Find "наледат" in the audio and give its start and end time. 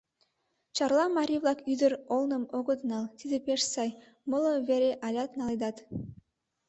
5.39-5.77